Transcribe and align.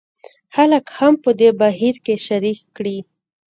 خلک 0.55 0.85
هم 0.97 1.13
په 1.23 1.29
دې 1.39 1.49
بهیر 1.59 1.95
کې 2.05 2.15
شریک 2.27 2.59
کړي. 2.75 2.97